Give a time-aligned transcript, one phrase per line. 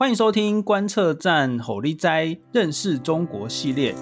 [0.00, 3.94] 欢迎收听观测站吼力哉认识中国系列。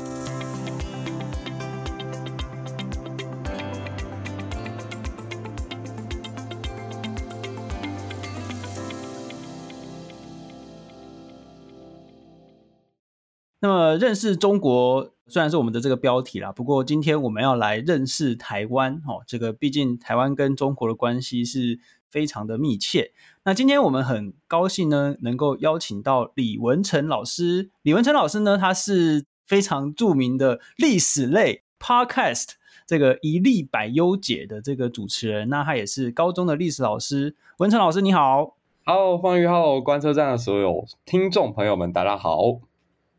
[13.60, 19.24] 那么，认识中国虽然是我们的这个标题啦，不过今天我们要来认识台湾哦。
[19.26, 21.80] 这个毕竟台湾跟中国的关系是
[22.10, 23.12] 非常的密切。
[23.44, 27.70] 那今天我们很高兴呢，能够邀请到李文成老师。
[27.82, 32.50] 李文成老师呢，他是非常著名的历史类 Podcast
[32.86, 35.48] 这个一历百优解的这个主持人。
[35.48, 37.36] 那他也是高中的历史老师。
[37.58, 42.60] 文成老师你好，Hello 方宇，Hello 观测站的所有听众朋友们，大家好。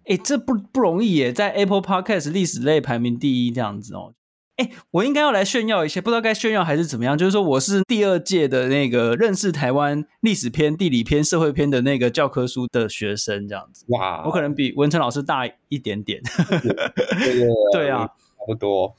[0.05, 4.13] 哎，这不不容易耶，在 Apple Podcast 历史类排名第一这样子哦。
[4.59, 7.17] 哎，我应该要来炫耀一些，不知道该炫耀还是怎么样。
[7.17, 13.85] 就是说，我是第二届的那个认识台湾历史篇、地理篇、社会篇的那个教科书的学生，这样子。
[13.87, 16.21] 哇，我可能比文成老师大一点点。
[17.71, 18.13] 对啊，差
[18.45, 18.93] 不多。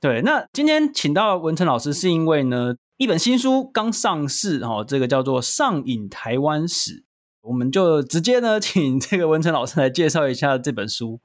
[0.00, 6.90] 对，那今天请到文成老师，是因为呢，一本新书刚上市哦，这个叫做《上瘾台湾史》，
[7.42, 11.20] 我们就直接呢，请这个文成老师来介绍一下这本书。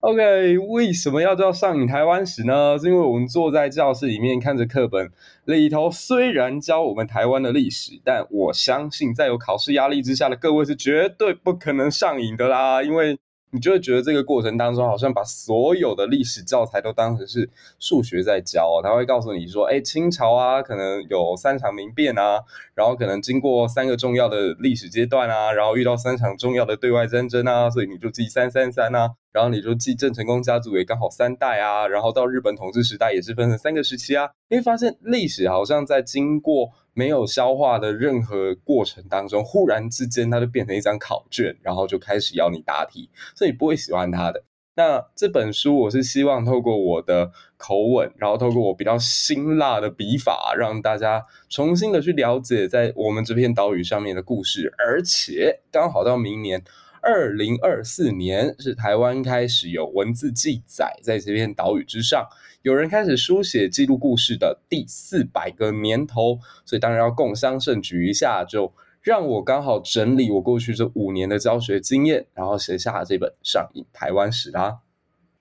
[0.00, 2.78] OK，为什么要叫上影台湾史呢？
[2.78, 5.10] 是因为我们坐在教室里面看着课本
[5.44, 13.18] 里头，虽然教我们台湾的历史，但我相信在有考试压力之下的各位是绝对不可能上瘾的啦，因为。
[13.52, 18.80] 你就会觉得这个过程当中，好像把所有的历史教材都当成是数学在教哦。
[18.82, 22.40] 他会告诉你说，哎，清朝啊，可能有三场民变啊，
[22.74, 29.10] 然后可能经过三个重要的历史阶段啊，然后遇到三场重要的对外战争啊，所以你就记三三三啊。
[29.32, 34.28] 然后你就记郑成功家族也刚好三代啊，然后到日本统治时代也是分成三个时期啊。
[34.48, 36.68] 你会发现历史好像在经过
[37.00, 44.44] 没有消化的任何过程当中，忽然之间它就变成一张考卷，然后就开始要你答题，所以你不会喜欢它的。
[44.76, 56.62] 那这本书我是希望透过我的口吻，然后透过我比较辛辣的笔法，让大家重新的去了解在我们这片岛屿上面的故事，而且刚好到明年。
[57.02, 62.26] 二零二四年是台湾开始有文字记载，在这片岛屿之上，
[62.62, 74.80] 有人开始书写记录故事的第四百个年头，所以当然要共襄盛举一下，就让我刚好整理我过去这五年的教学经验，然后写下这本《上瘾台湾史》啦。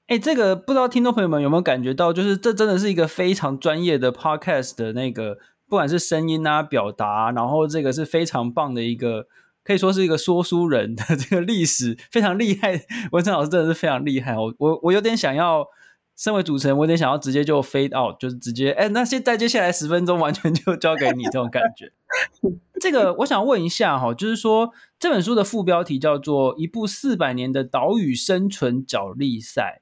[0.07, 5.37] 哎，这个不知道听众朋友们有没有感觉到，就是这真的是一个非常专业的 podcast 的那个，
[5.67, 9.27] 不管是声音啊、表达，然后这个是非常棒的一个。
[9.61, 12.81] 可以说是一个说书人的这个历史非常厉害，
[13.11, 14.35] 文成老师真的是非常厉害。
[14.35, 15.63] 我我我有点想要，
[16.19, 21.93] 身为主持人，我有点想要直接就 fade out，就是直接哎，那现在接下来十分钟完全就交给你这种感觉。
[22.81, 29.81] 这个我想问一下哈，就是说这本书的副标题叫做《一部四百年的岛屿生存角力赛》，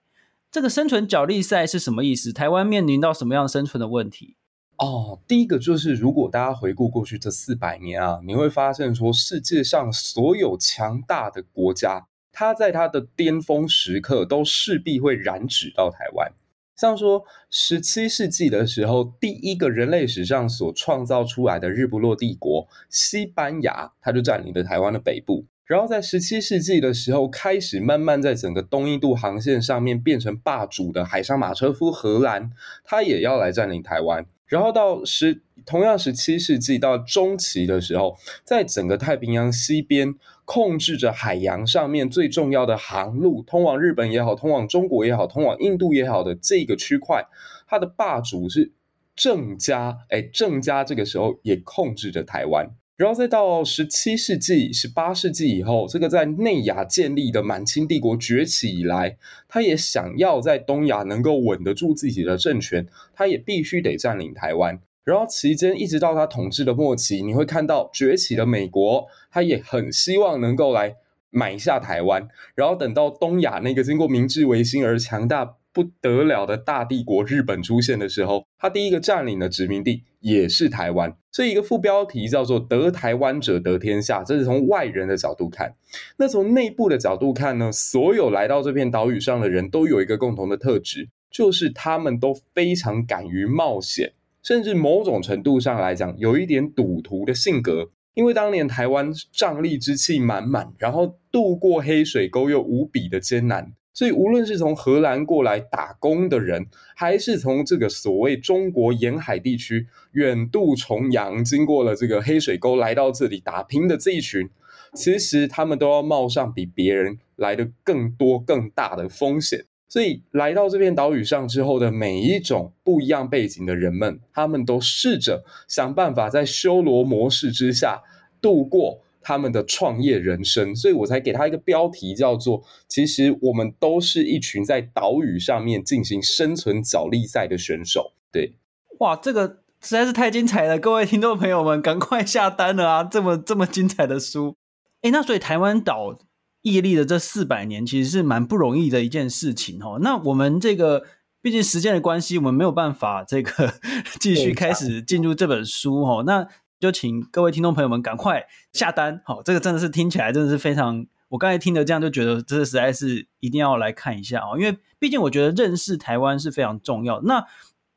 [0.51, 2.31] 这个生存角力赛是什么意思？
[2.31, 4.35] 台湾面临到什么样生存的问题？
[4.77, 12.05] 哦，第一个就是，如果大家回顾过去这四百年啊，你会发现说，世界上所有强大的国家，
[12.39, 16.31] 它在它的巅峰时刻都势必会染指到台湾。
[16.75, 25.45] 像说，十七世纪的时候，第一个人类史上所创造出来的日不落帝国西班牙，它就占领了台湾的北部。
[25.65, 32.51] 然后在十七世纪的时候，开始慢慢在整个东印度航线上面变成霸主的海上马车夫荷兰，
[32.83, 34.23] 它也要来占领台湾。
[34.45, 38.15] 然后到十同样十七世纪到中期的时候，
[38.45, 40.13] 在整个太平洋西边
[40.47, 47.21] 控制着海洋上面最重要的航路，通往日本也好，通往中国也好，通往印度也好的这个区块，
[47.67, 48.71] 它的霸主是
[49.13, 49.97] 郑家。
[50.07, 52.65] 哎，郑家这个时候也控制着台湾。
[52.95, 59.17] 然后再到十七世纪、十八世纪以后，这个在内亚建立的满清帝国崛起以来，
[59.49, 64.79] 他也想要在东亚能够稳得住自己的政权，他也必须得占领台湾。
[65.07, 70.97] 然后期间一直到他统治的末期，你会看到崛起的美国，他也很希望能够来
[71.29, 72.27] 买下台湾。
[72.55, 81.15] 然后等到东亚那个经过明治维新而强大不得了的大帝国日本出现的时候，他第一个占领的殖民地也是台湾。
[81.31, 85.73] 这一个副标题叫做“得台湾者得天下”，这是从外人的角度看。
[86.17, 87.71] 那从内部的角度看呢？
[87.71, 94.11] 所有来到这片岛屿上的人都有一个共同的特质，就是他们都非常敢于冒险，
[94.47, 97.91] 甚至某种程度上来讲，有一点赌徒的性格。
[98.13, 103.73] 因为当年台湾瘴癘之气满满，然后渡过黑水沟又无比的艰难。
[103.93, 114.49] 所以，无论是从荷兰过来打工的人，还是从这个所谓中国沿海地区远渡重洋，经过了这个黑水沟来到这里打拼的这一群，
[114.93, 119.65] 其实他们都要冒上比别人来的更多更大的风险。
[119.89, 128.01] 所以来到这片岛屿上之后的每一种不一样背景的人们，他们都试着想办法在修罗模式之下
[128.41, 130.75] 度过他们的创业人生。
[130.75, 138.11] 所以我才给他一个标题叫做“其实我们都是一群在岛屿上面进行生存角力赛的选手”。
[138.29, 138.55] 对，
[138.99, 140.77] 哇，这个实在是太精彩了！
[140.77, 143.03] 各位听众朋友们，赶快下单了啊！
[143.05, 144.57] 这么这么精彩的书，
[145.03, 146.19] 诶，那所以台湾岛。
[146.67, 149.99] 屹立的这四百年，其实是蛮不容易的一件事情哦。
[150.01, 151.05] 那我们这个
[151.41, 153.73] 毕竟时间的关系，我们没有办法这个
[154.19, 156.23] 继续开始进入这本书哦。
[156.27, 156.45] 那
[156.79, 164.59] 就请各位听众朋友们赶快下单，好，这个真的是听起来真的是非常，我刚才听的这样就觉得，这实在是一定要来看一下哦。
[164.59, 167.21] 因为毕竟我觉得认识台湾是非常重要。
[167.21, 167.45] 那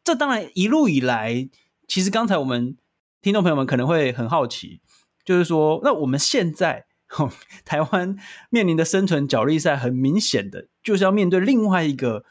[0.04, 1.48] 这当然一路以来，
[1.88, 2.76] 其实刚才我们
[3.20, 4.80] 听众朋友们可能会很好奇，
[5.24, 6.86] 就是说，那我们现在。
[7.64, 8.16] 台湾
[8.50, 12.24] 面临的生存角力赛，很明显的就是要面对另外一个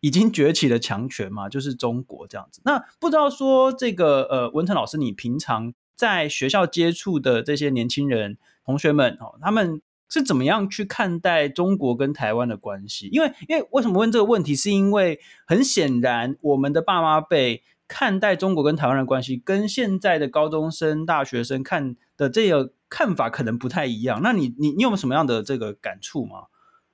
[0.00, 2.60] 已经崛起的强权嘛，就是中国这样子。
[2.64, 13.08] 那不知道说这个呃，文成老师，你平常在学校接触的这些年轻人同学们哦，他们是怎么样去看待中国跟台湾的关系？
[13.12, 14.56] 因为因为为什么问这个问题？
[14.56, 22.72] 是因为很显然，我们的爸妈辈看待中国跟台湾的关系，跟现在的高中生、大学生看的这个。
[22.94, 26.48] 看法可能不太一样，那你你你有没有什么样的这个感触吗？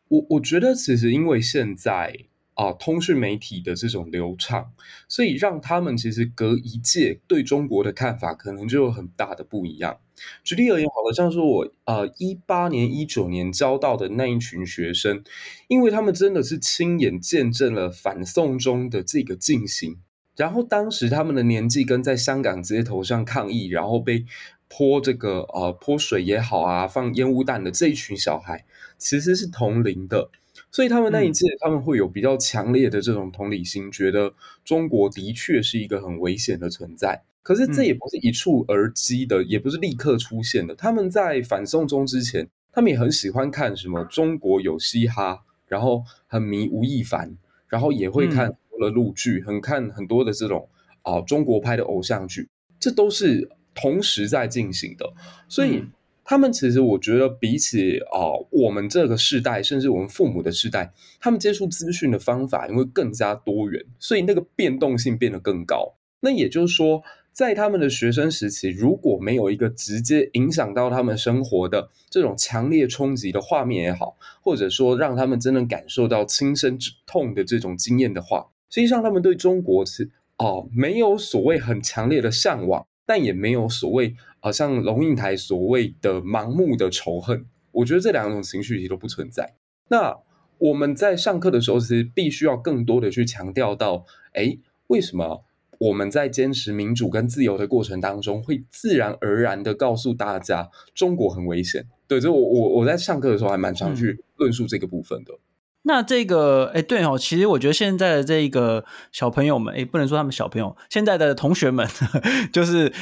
[0.06, 2.16] 我我觉得其实因为现在
[2.54, 4.70] 啊、通讯媒体的这种流畅，
[5.08, 9.98] 所以让他们其实隔一届对中国的看法可能就有很大的不一样。
[10.44, 15.24] 举例而言，好了，像说我呃一八年、一九年教到的那一群学生，
[15.66, 19.98] 因为他们真的是亲眼见证了反送中的这个进行，
[20.38, 24.25] 然后当时他们的年纪跟在香港街头上抗议，然后被。
[24.70, 28.67] 泼这个呃泼水也好啊，放烟雾弹的这一群小孩
[28.99, 30.29] 其实是同龄的，
[30.70, 34.35] 所以他们那一届他们会有比较强烈的这种同理心，嗯、觉得
[34.67, 37.23] 中国的确是一个很危险的存在。
[37.43, 40.75] 可是这也不是一蹴而就的，嗯、也不是立刻出现的。
[40.75, 47.35] 他们在反送中之前，他们也很喜欢看什么中国有嘻哈，然后很迷吴亦凡，
[47.69, 50.69] 然后也会看的陆剧，嗯、很看很多的这种
[51.02, 52.48] 啊、呃、中国拍的偶像剧，
[52.80, 53.50] 这都是。
[53.80, 55.08] 同时在进行的，
[55.48, 55.84] 所以
[56.25, 65.94] 他们其实我觉得比起啊、呃、我们这个世代，甚至我们父母的世代，他们接触资讯的方法因为更加多元，所以那个变动性变得更高。
[66.19, 67.00] 那也就是说，
[67.32, 82.86] 在他们的学生时期，如果没有一个直接影响到他们生活的这种强烈冲击的画面也好，或者说让他们真正感受到亲身之痛的这种经验的话，实际上他们对中国是哦、呃、没有所谓很强烈的向往。
[83.10, 87.46] 但也没有所谓，好像龙应台所谓的盲目的仇恨。
[87.72, 89.54] 我觉得这两种情绪其实都不存在。
[89.88, 90.14] 那
[90.58, 94.04] 我们在上课的时候，其实必须要更多的去强调到，
[94.34, 95.42] 哎，为什么
[95.78, 101.86] 我们在坚持民主跟自由的过程当中，会自然而然的告诉大家，中国很危险。
[102.06, 105.32] 对，这我我我在上课的时候还蛮常去论述这个部分的。
[105.32, 105.47] 嗯
[105.88, 112.93] 那这个，哎，对哦，其实我觉得现在的这个小朋友们，哎，不能说他们小朋友，现在的同学们，呵 呵就是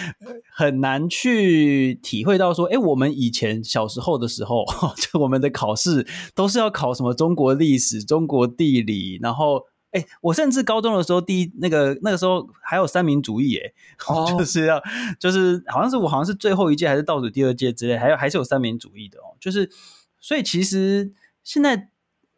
[0.54, 4.64] 很难去体会到说，哎，我们以前小时候的时候，
[4.96, 13.72] 就我们的考试都是要考什么中国历史、中国地理，然后，哎，我甚至高中的时候，第一那个那个时候还有三民主义，哎，
[14.06, 14.80] 哦，就是要，
[15.18, 19.68] 就是好像是我好像是最后一届还是倒数第二届之类，还有还是有三民主义的哦，就是，
[20.20, 21.12] 所以其实
[21.42, 21.88] 现在。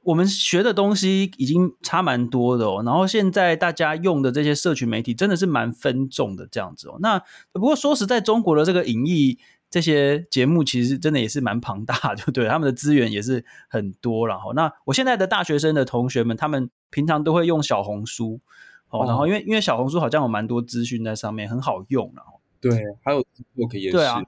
[0.05, 6.97] 我们学的东西已经差蛮多的哦，然后现在大家用的这些社群媒体真的是蛮分众的这样子哦。
[7.01, 9.39] 那不过说实在，中国的这个影艺
[9.69, 14.27] 这些节目其实真的也是蛮庞大的，对，他们的资源也是很多。
[14.27, 18.41] 然后，那我现在的大学生的同学们，他们平常都会用小红书
[18.89, 22.11] 哦，然后因为因为小红书好像有蛮多资讯在上面，很好用。
[22.17, 23.23] 然后，对，还有
[23.57, 24.23] 我可以对啊，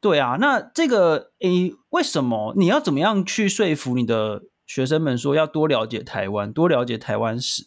[0.00, 0.36] 对啊。
[0.38, 4.42] 那这个诶，为什么你要怎么样去说服你的？
[4.66, 7.66] 学生们说要多了解台湾，多了解台湾史。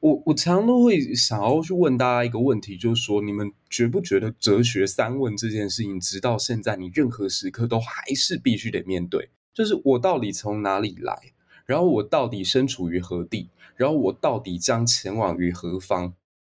[0.00, 9.30] 我我常常都会想要去问大家一个问题，就是说，你们觉不觉得哲学三问这件事情，直到现在，你任何时刻都还是必须得面对？
[9.54, 11.32] 就是我到底从哪里来，
[11.64, 16.12] 然后我到底身处于何地，然后我到底将前往于何方？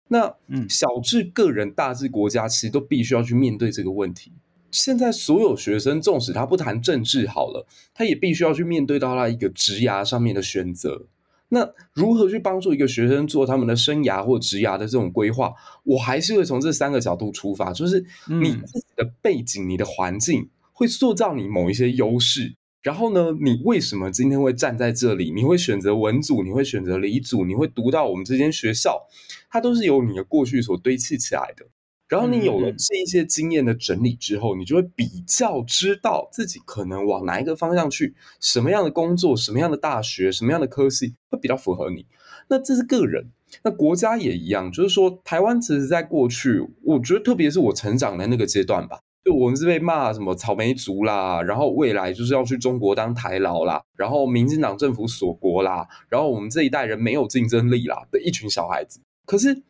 [0.09, 4.33] 那嗯，小至个人，大至国家，其实都必须要去面对这个问题。
[4.75, 7.65] 现在所有学生，纵使他不谈政治好了，
[7.95, 11.07] 他也必须要去面对到他一个职涯上面的选择。
[11.51, 15.55] 那如何去帮助一个学生做他们的生涯或职涯的这种规划？
[15.85, 22.53] 我还是会从这三个角度出发，就是你自己的背景、你的环境会塑造你某一些优势。
[22.83, 25.31] 然后呢，你为什么今天会站在这里？
[25.31, 29.01] 你会选择文组，你会选择理组，你会读到我们这间学校，
[29.49, 31.65] 它都是由你的过去所堆砌起来的。
[32.09, 42.07] 然后你有了这一些经验的整理之后，你就会比较知道自己可能往哪一个方向去，什么样的工作，什么样的大学，什么样的科系会比较符合你。
[42.49, 43.31] 那这是个人，
[43.63, 49.01] 那国家也一样，就是说台湾其实在过去，我觉得特别是我成长的那个阶段吧。
[49.25, 59.01] 就我们是被骂什么草莓族啦，然后未来就是要去中国当台劳啦，然后民进党政府锁国啦，然后我们这一代人没有竞争力啦的一群小孩子。
[59.25, 59.63] 可是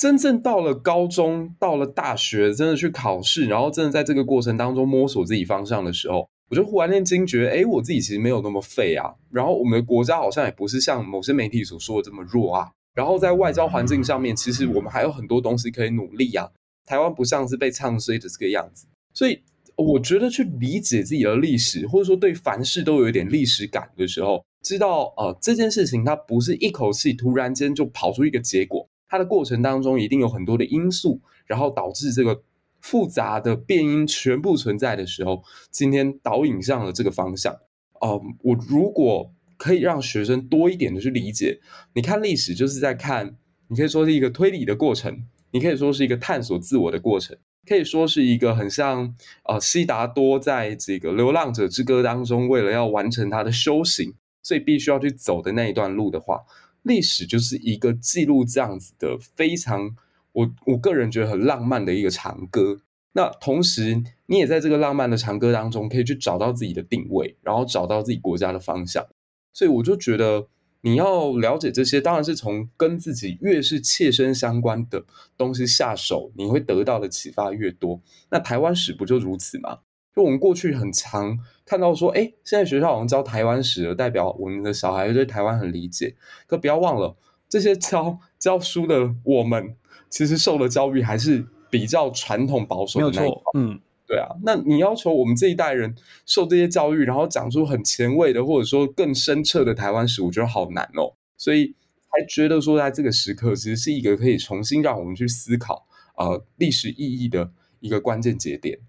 [0.00, 9.12] 真正到了高中，到了大学，真的去考试，然后真的在这个过程当中摸索自己方向的时候，我就忽然间惊觉，哎，我自己其实没有那么废啊。
[9.30, 12.70] 然后我们的国家好像也不是像某些媒体所说的这么弱啊。
[12.94, 16.48] 然后在外交环境上面，其实我们还有很多东西可以努力啊。
[16.86, 18.86] 台湾不像是被唱衰的这个样子。
[19.12, 19.38] 所以，
[19.76, 32.42] 我觉得去理解自己的历史，或者说对凡事都有一点历史感的时候，知道呃这件事情它不是一口气突然间就跑出一个结果，它的过程当中一定有很多的因素，然后导致这个
[32.80, 37.54] 复杂的变因全部存在的时候，今天导引上了这个方向。
[38.00, 41.60] 呃，我如果可以让学生多一点的去理解，
[41.92, 43.36] 你看历史就是在看，
[43.68, 47.36] 你可以说是一个推理的过程，你可以说是一个探索自我的过程。
[47.68, 49.14] 可以说是一个很像
[49.44, 56.40] 呃，悉达多在这个《流浪者之歌》当中，为了要完成他的修行，所以必须要去走的那一段路的话，
[56.82, 59.96] 历史就是一个记录这样子的非常
[60.32, 62.80] 我我个人觉得很浪漫的一个长歌。
[63.12, 69.06] 那同时，你也在这个浪漫的长歌当中，可以去找到自己的定位，然后找到自己国家的方向。
[69.52, 70.48] 所以我就觉得。
[70.82, 75.04] 你要了解这些，当然是从跟自己越是切身相关的
[75.36, 78.00] 东西下手，你会得到的启发越多。
[78.30, 79.80] 那台湾史不就如此吗？
[80.14, 86.14] 就我们过去很常看到说，哎，现在学校好像教台湾史了，代表我们的小孩对台湾很理解。
[86.46, 87.16] 可不要忘了，
[87.48, 89.76] 这些教教书的我们，
[90.08, 93.22] 其实受的教育还是比较传统保守的那一套。
[93.22, 93.80] 没有错，嗯。
[94.06, 95.94] 对啊，那你要求我们这一代人
[96.26, 101.14] 受这些教育，然后讲出很前卫的，或者说更深彻的台湾史，我觉得好难哦。
[101.36, 101.76] 所以
[102.08, 105.86] 还觉得说，在这个时刻，其实是一个可以重新让我们去思考
[106.16, 108.80] 呃历史意义的一个关键节点。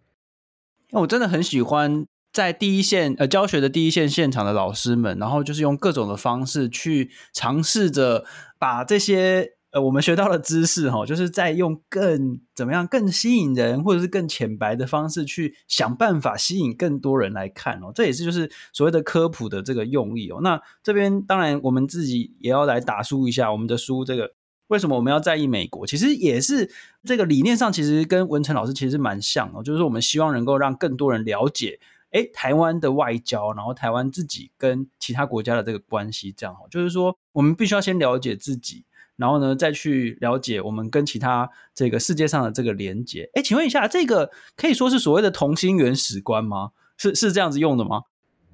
[0.91, 8.25] 那我真的很喜欢在第一线呃教学的第一线现场的老师们，然后就是用各种的方式去尝试着
[8.59, 9.53] 把这些。
[9.73, 17.89] 呃，我们学到的知识哈，就是在用更怎么样更吸引人，或者是更浅白的方式去想办法吸引更多人来看哦。
[17.95, 20.41] 这也是就是所谓的科普的这个用意哦。
[20.41, 24.03] 那这边当然我们自己也要来打书一下我们的书。
[24.03, 24.33] 这个
[24.71, 25.85] 为什么我们要在意美国？
[25.85, 26.71] 其实也是
[27.03, 29.61] 这个理念上，其实跟文成老师其实蛮像哦。
[29.61, 31.77] 就是说我们希望能够让更多人了解，
[32.11, 36.61] 诶，台湾的外交，然后台湾自己跟其他国家的这个关系，这样哈。
[36.71, 38.85] 就是说我们必须要先了解自己。
[39.17, 43.29] 然后呢，再去了解我们跟其他这个世界上的这个连接。
[43.33, 46.71] 哎，请问一下，这个可以说是所谓的同心圆史观吗？
[46.97, 48.03] 是是这样子用的吗？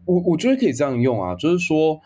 [0.06, 2.02] 我我觉得可以这样用啊，就是说，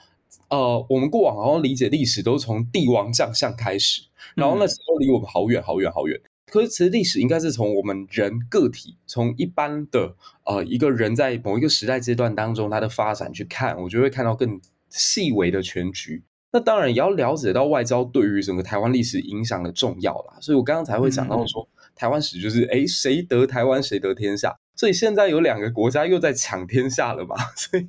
[0.50, 4.04] 呃，我们过往好像理解历史都是从帝王将相开始，
[4.36, 6.20] 然后那时候离我们好远好远好远。
[6.48, 14.60] 可是其实历史应该是从我们人个体，从一般的呃一个人在某一个时代阶段当中他的发展去看，我就会看到更
[14.90, 16.24] 细微的全局。
[16.52, 27.86] 那当然也要了解到外交对于整个台湾历史影响的重要啦，所以我刚刚才会讲到说，嗯、台湾史就是诶谁得台湾谁得天下，所以现在有两个国家又在抢天下了嘛， 所以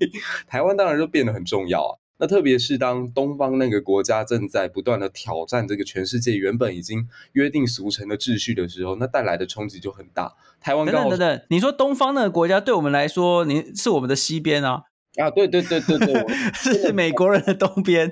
[0.46, 1.98] 台湾当然就变得很重要啊。
[2.22, 10.32] 那特别是当东方那个国家正在不断的挑战这个全世界原本已经约定俗成的秩序的时候，那带来的冲击就很大。
[10.60, 14.84] 台湾，等等等等，你说东方那个国家对我们来说，你是我们的西边啊。
[15.16, 16.24] 啊，对对对对对，
[16.54, 18.08] 是美国人的东边，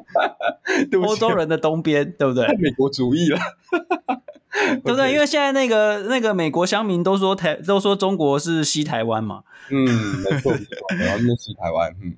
[1.04, 2.46] 欧洲人的东边，对不对？
[2.56, 3.38] 美国主义了，
[4.82, 5.12] 对不对？
[5.12, 10.52] 因为现在那个那个美国乡民都说台都说中国是西台湾嘛，嗯，没错
[10.98, 12.16] 然后那西台湾，嗯，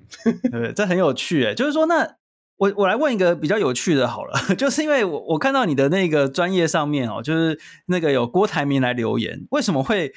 [0.51, 0.73] 对？
[0.73, 2.15] 这很有趣诶，就是说，那
[2.57, 10.13] 我我来问一个比较有趣的，好了， 就是因为我我看到你的那个专业上面哦，就是那个有郭台铭来留言，为什么会？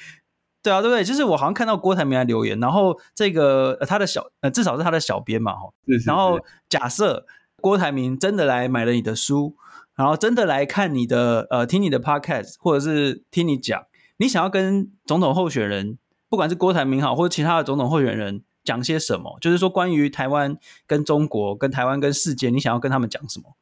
[0.61, 1.03] 对啊，对不对？
[1.03, 5.69] 就是我好像看到郭台铭来留言，然后这个他的小呃，至少是他的小编嘛，哈。
[6.05, 6.39] 然后
[6.69, 7.25] 假设
[7.59, 9.57] 郭台铭真的来买了你的书，
[9.95, 13.85] 然后真的来看你的呃，听你的 podcast，或者是听你讲，
[14.17, 15.97] 你想要跟总统候选人，
[16.29, 19.37] 不管是郭台铭好，或者其他的总统候选人讲些什么？
[19.41, 20.57] 就是说关于台湾
[20.87, 23.55] 跟中国、跟台湾跟世界，你想要跟他们讲什么？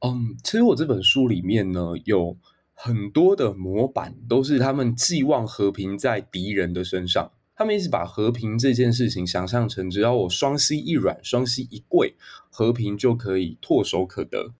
[0.00, 2.36] 嗯，其实我这本书里面呢有。
[2.82, 12.14] 很多的模板都是他们寄望和平在敌人的身上，他们一直把和平这件事情想象成只要我双膝一软、双膝一跪，
[12.48, 14.54] 和平就可以唾手可得。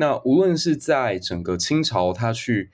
[0.00, 2.70] 那无论是在整个清朝，他去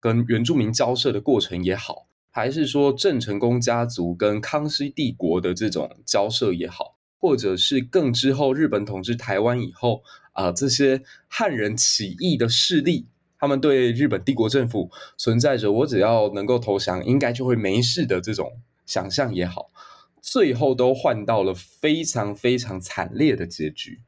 [0.00, 13.06] 跟原住民交涉的过程也好，还是说郑成功家族跟康熙帝国的这种交涉也好，或者是更之后日本统治台湾以后啊、这些汉人起义的势力，
[13.38, 19.70] 他们对日本帝国政府存在着我只要能够投降，应该就会没事的这种想象也好，
[20.22, 24.00] 最后都换到了非常非常惨烈的结局。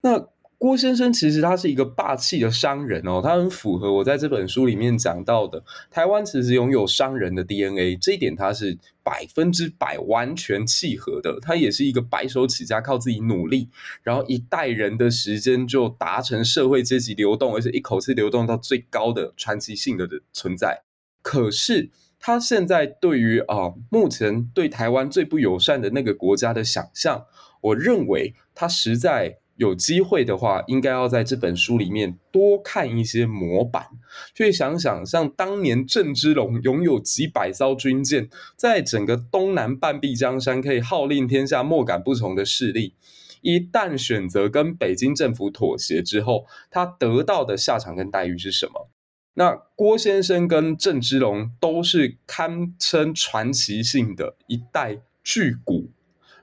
[0.00, 0.28] 那。
[0.58, 11.38] 郭先生其实他是一个霸气的商人哦，他很符合我在这本书里面讲到的，台湾其实拥有商人的 DNA，这一点他是百分之百完全契合的。
[11.42, 13.68] 他也是一个白手起家，靠自己努力，
[14.02, 20.84] 然后一代人的时间就达成社会阶级流动，而且一口气流动到最高的传奇性的的存在。
[21.20, 27.26] 可是他现在对于啊、目前对台湾最不友善的那个国家的想象，
[27.60, 29.36] 我认为他实在。
[29.56, 33.86] 有机会的话，应该要在这本书里面多看一些模板，
[34.34, 42.94] 去想想像当年郑芝龙拥有几百艘军舰，在整个东南半壁江山可以号令天下、莫敢不从的势力，
[43.40, 48.90] 一旦选择跟北京政府妥协之后，他得到的下场跟待遇是什么？
[49.38, 55.90] 那郭先生跟郑芝龙都是堪称传奇性的一代巨贾，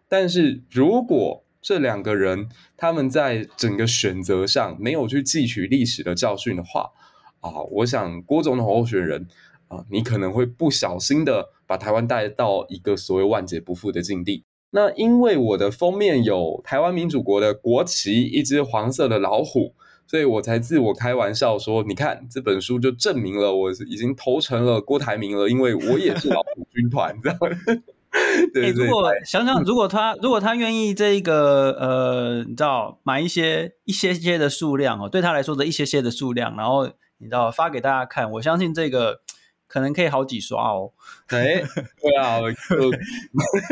[0.07, 6.91] 但是如果这两个人，他们在整个选择上没有去汲取历史的教训的话，
[7.39, 9.25] 啊，我想郭总统候选人
[9.69, 14.43] 啊，你可能会不小心的把台湾带到一个所谓万劫不复的境地。
[14.71, 19.73] 那因为我的封面有台湾民主国的国旗，一只黄色的老虎，
[20.05, 27.83] 所以我才自我开玩笑说，你看这本书就证明了我已经投成了郭台铭了，因为我也是老虎军团，知道吗？
[28.53, 36.85] 对，对，对，如果想想，如果他如果他愿意这个呃，你知道买一些一些些的数量哦，对他来说的一些些的数量，然后
[37.17, 39.21] 你知道发给大家看，我相信这个
[39.67, 40.91] 可能可以好几刷哦。
[41.27, 41.63] 哎，
[42.01, 42.37] 对啊，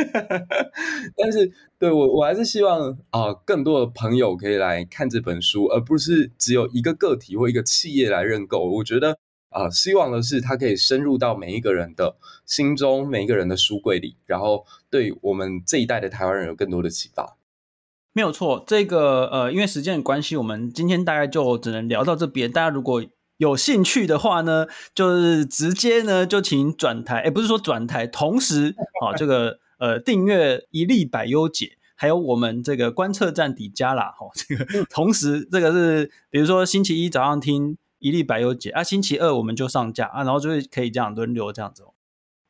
[1.16, 8.66] 但是对我我还是希望啊、呃，更多的朋友可以来看这本书，而不是只有一个个体或一个企业来认购。
[8.66, 9.18] 我觉得。
[9.52, 17.38] 啊、呃，希望的是它可以深入到每一个人的心中，每一个人的书柜里，然后对我们这一代的台湾人有更多的启发。
[18.14, 22.52] 没有错，这个呃，因为时间的关系，我们今天大概就只能聊到这边。
[22.52, 23.04] 大家如果
[23.38, 37.78] 有兴趣的话呢，就是直接呢就请转台，诶，不是说转台，同时啊，这个呃订阅一粒百优解，还有我们这个观测站底加啦，哈、哦，这个同时这个是比如说星期一早上听。
[38.02, 41.84] 一粒白油姐啊，星期二我们就上架啊，然后就会可以这样轮流这样子。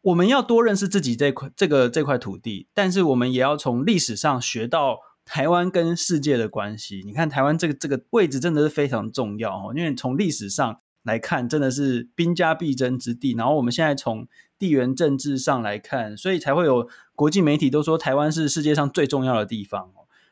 [0.02, 7.04] 我们要多认识自己这块这个这块土地，但是我们也要从历史上学到台湾跟世界的关系。
[7.06, 13.36] 你看台湾这个这个位置真的是非常重要哦，因为从历史上来看，真的是兵家必争之地。
[13.38, 19.92] 然后我们现在从地缘政治上来看，所以才会有国际媒体都说台湾是世界上最重要的地方。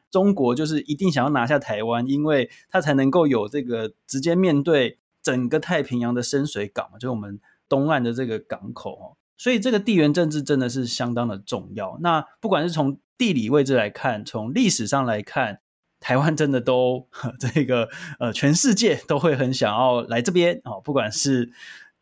[0.09, 4.97] 中国就是一定想要拿下台湾，因为他才能够有这个直接面对。
[5.29, 9.05] 整个太平洋的深水港嘛，就是我们东岸的这个港口哦，
[9.37, 11.99] 所以这个地缘政治真的是相当的重要。
[12.01, 15.59] 那不管是从地理位置来看，从历史上来看，
[15.99, 17.07] 台湾真的都
[17.39, 17.89] 这个
[18.19, 21.51] 呃，全世界都会很想要来这边哦，不管是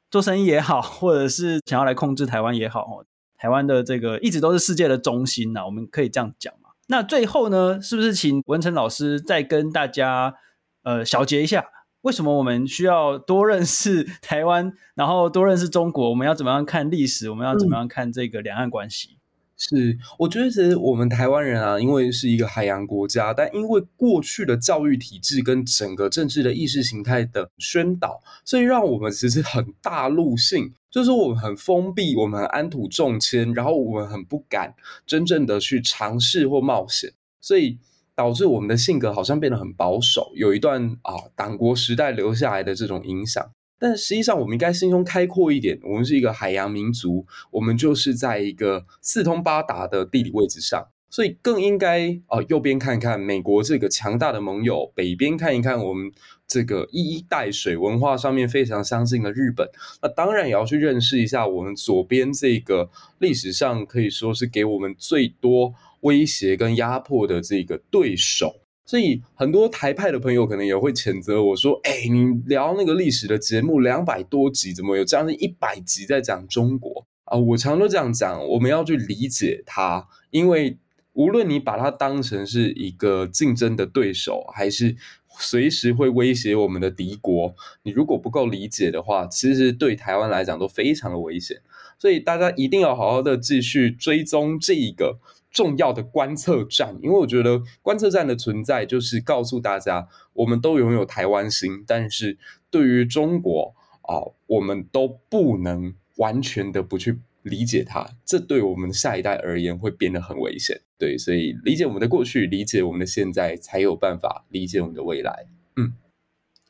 [0.10, 3.06] 做生意也好，或者是想要来控制台湾也好哦，
[3.38, 6.70] 台湾的这个一直都是世界的中心呐，我们可以这样讲嘛。
[6.88, 10.36] 那最后呢，是不是请文成老师再跟大家
[10.84, 11.66] 呃小结一下？
[12.08, 16.10] 为什么我们需要多认识 台湾，然后多认识中国？
[16.10, 17.30] 我们要怎么样看历史？
[17.30, 19.18] 我们要怎么样看这个两岸关系？
[19.58, 34.74] 是，我觉得其实我们台湾人啊，因为是一个海洋国家，但因为过去的教育体制跟整个政治的意识形态的宣导，所以让我们其实很大陆性，就是我们很封闭，我们安土重迁，然后我们很不敢
[35.06, 37.78] 真正的去尝试或冒险，所以。
[38.18, 43.48] 导致我们的性格好像变得很保守，有一段啊党国时代留下来的这种影响。
[43.80, 45.80] 但实际上，我们应该心胸开阔一点。
[45.84, 56.12] 我们是一个海洋民族，我们就是在一个四通八达的地理位置上，所以更应该啊右边看看美国这个强大的盟友，北边看一看我们
[56.48, 59.70] 这个一衣带水、文化上面非常相近的日本。
[60.02, 65.72] 那当然也要去认识一下我们左边这个历史上可以说是给我们最多。
[66.02, 68.56] 威胁跟压迫的这个对手，
[68.86, 80.78] 所以很多台派的朋友可能也会谴责我说：“哎，你聊那个历史的节目两百多集，怎么有将近一百集在讲中国？”啊，我常都这样讲，我们要去理解它，因为
[81.12, 84.96] 无论你把它当成是一个竞争的对手，还是
[85.40, 91.58] 随时会威胁我们的敌国，你如果不够理解的话，其实对台湾来讲都非常的危险。
[92.00, 95.18] 所以大家一定要好好的继续追踪这一个
[95.52, 102.38] 重要的观测站，因为我觉得观测站的存在就是告诉大家，我们都拥有台湾心，但是
[102.70, 110.82] 对于中国啊，我们都不能完全的不去理解它，这对我们下一代而言会变得很危险。
[110.98, 115.46] 对，所以理解我们的过去，理解我们的现在，才有办法理解我们的未来。
[115.76, 115.94] 嗯。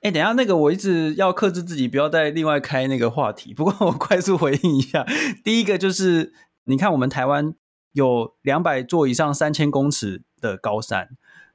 [0.01, 3.51] 哎，等下，那个我一直要克制自己，不要再另外开那个话题。
[3.53, 5.03] 不过我快速回应一下，
[5.43, 6.33] 第一个就是，
[6.65, 7.55] 你看我们台湾
[7.97, 11.09] 有两百座以上三千公尺的高山，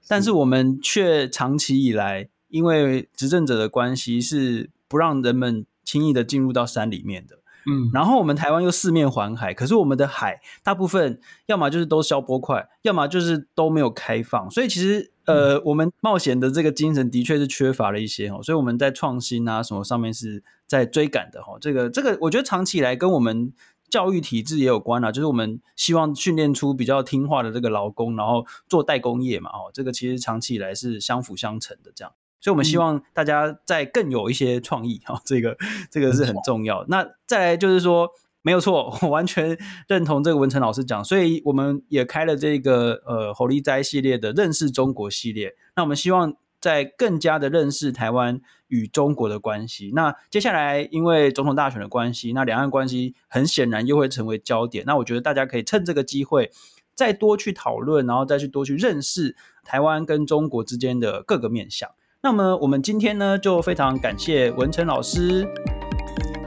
[0.08, 7.38] 但是我们却长期以来因为执政者的关系，是不让人们轻易的进入到山里面的。
[7.64, 21.56] 嗯，然后我们台湾又四面环海，可是我们的海大部分要么就是都消波块，要么就是都没有开放，所以其实呃，我们冒险的这个精神的确是缺乏了一些哦，所以我们在创新啊什么上面是在追赶的哈。
[21.60, 23.52] 这个这个，我觉得长期以来跟我们
[23.92, 32.10] 教育体制也有关啊，就是我们希望训练出比较听话的这个劳工，然后做代工业嘛哦，这个其实长期以来是相辅相成的这样。
[32.40, 35.58] 所以，我们希望大家再更有一些创意，哈、嗯， 这个
[35.90, 36.86] 这个是很重要。
[36.88, 38.08] 那再来就是说，
[38.40, 41.04] 没有错，我完全认同这个文成老师讲。
[41.04, 45.54] 所以，我们也开了这个呃“猴狸哉”系列的认识中国系列。
[45.76, 48.40] 那我们希望在更加的认识台湾
[48.72, 49.92] 与中国的关系。
[49.94, 54.82] 那接下来，因为总统大选的关系，那两岸关系很显然又会成为焦点。
[54.86, 56.50] 那我觉得大家可以趁这个机会，
[56.94, 61.90] 再多去讨论，然后再去多去认识台湾跟中国之间的各个面向。
[62.22, 65.46] 那么我们今天呢，就非常感谢文成老师，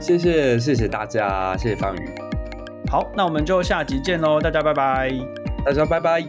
[0.00, 2.00] 谢谢谢谢大家，谢谢方宇。
[2.90, 5.12] 好，那我们就下集见喽，大家拜拜，
[5.64, 6.26] 大家拜拜。